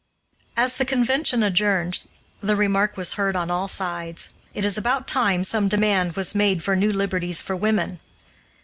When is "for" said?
6.63-6.75, 7.43-7.55